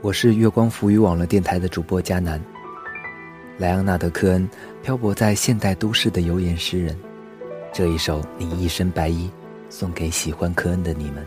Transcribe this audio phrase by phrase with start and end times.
[0.00, 2.40] 我是月光浮语网络电台的主播佳南。
[3.56, 4.48] 莱昂纳德·科恩，
[4.80, 6.96] 漂泊在现代都市的游吟诗人。
[7.72, 9.26] 这一首《你一身白衣》，
[9.68, 11.26] 送给喜欢科恩的你们。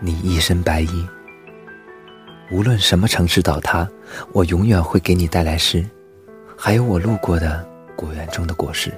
[0.00, 1.06] 你一身白衣，
[2.52, 3.88] 无论什么城市倒塌，
[4.32, 5.82] 我永远会给你带来诗，
[6.54, 7.66] 还有我路过的
[7.96, 8.92] 果园中的果实。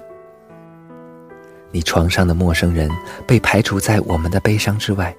[1.71, 2.91] 你床上的陌生人
[3.29, 5.17] 被排除在我们的悲伤之外，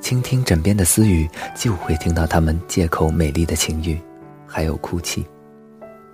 [0.00, 4.00] 倾听枕边的私语，就会听到他们借口美丽的情欲，
[4.46, 5.26] 还有哭泣，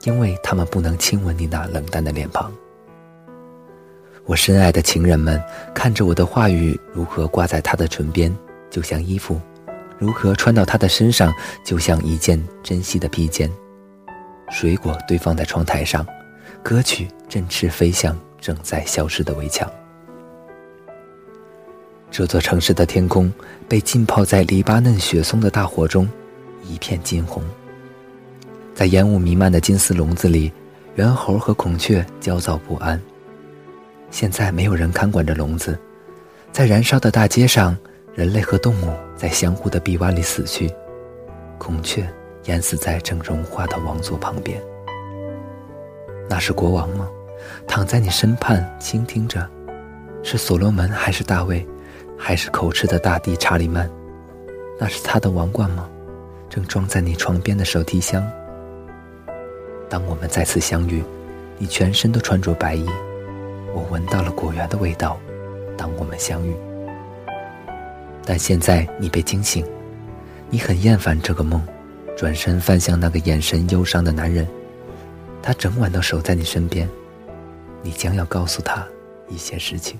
[0.04, 2.50] 因为他们不能亲吻你那冷淡的脸庞。
[4.24, 5.42] 我深爱的情人们
[5.74, 8.34] 看着我的话语如何挂在他的唇边。
[8.70, 9.38] 就像衣服，
[10.02, 13.48] 如何穿到他的身上，就像一件珍惜的披肩。
[14.50, 16.04] 水果堆放在窗台上，
[16.60, 19.70] 歌曲振翅飞向正在消失的围墙。
[22.10, 23.32] 这座城市的天空
[23.68, 26.08] 被浸泡在黎巴嫩雪松的大火中，
[26.64, 27.40] 一片金红。
[28.74, 30.50] 在烟雾弥漫的金丝笼子里，
[30.96, 33.00] 猿猴和孔雀焦躁不安。
[34.10, 35.78] 现在没有人看管着笼子，
[36.50, 37.76] 在燃烧的大街上。
[38.14, 40.70] 人类和动物在相互的臂弯里死去，
[41.56, 42.06] 孔雀
[42.44, 44.62] 淹死在正融化的王座旁边。
[46.28, 47.08] 那是国王吗？
[47.66, 49.48] 躺在你身畔倾听着，
[50.22, 51.66] 是所罗门还是大卫，
[52.18, 53.90] 还是口吃的大帝查理曼？
[54.78, 55.88] 那是他的王冠吗？
[56.50, 58.22] 正装在你床边的手提箱。
[59.88, 61.02] 当我们再次相遇，
[61.56, 62.86] 你全身都穿着白衣，
[63.74, 65.18] 我闻到了果园的味道。
[65.78, 66.54] 当我们相遇。
[68.24, 69.64] 但现在你被惊醒，
[70.50, 71.60] 你很厌烦这个梦，
[72.16, 74.46] 转身翻向那个眼神忧伤的男人，
[75.42, 76.88] 他整晚都守在你身边，
[77.82, 78.86] 你将要告诉他
[79.28, 79.98] 一些事情。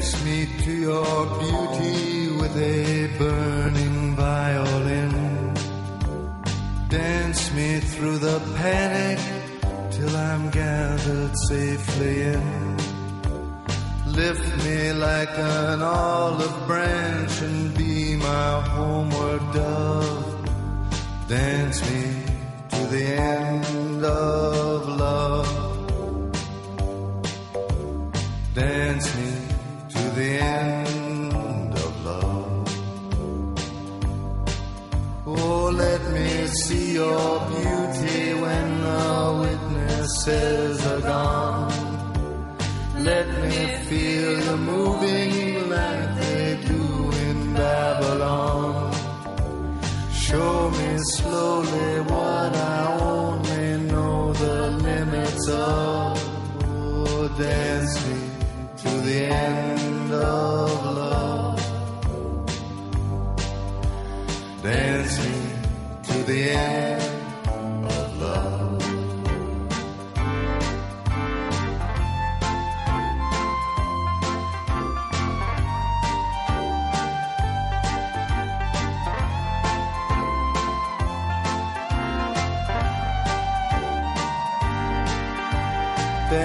[0.00, 5.54] Dance me to your beauty with a burning violin.
[6.88, 9.18] Dance me through the panic
[9.90, 12.76] till I'm gathered safely in.
[14.06, 20.48] Lift me like an olive branch and be my homeward dove.
[21.28, 22.19] Dance me
[36.54, 41.72] see your beauty when the witnesses are gone.
[42.98, 48.92] Let me feel you moving like they do in Babylon.
[50.12, 56.18] Show me slowly what I only know the limits of.
[56.64, 57.28] Oh,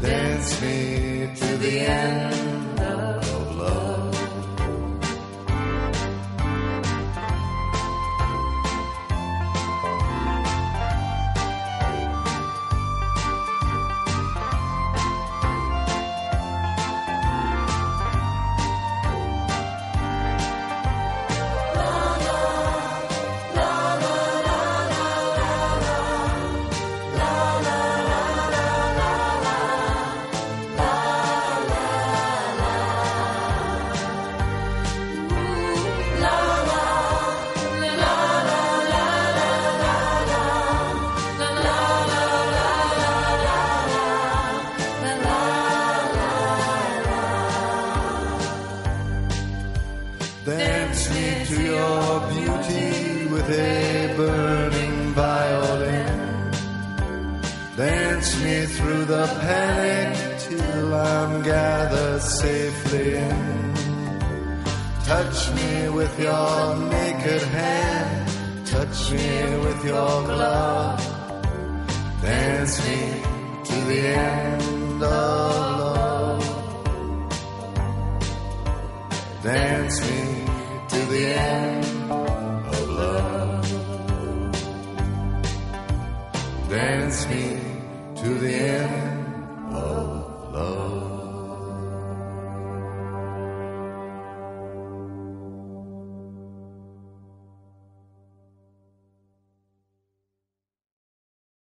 [0.00, 2.69] Dance me to the end
[50.44, 56.52] Dance me to your beauty with a burning violin.
[57.76, 63.74] Dance me through the panic till I'm gathered safely in.
[65.04, 68.66] Touch me with your naked hand.
[68.66, 71.00] Touch me with your glove.
[72.22, 73.22] Dance me
[73.64, 76.60] to the end of love.
[79.42, 80.29] Dance me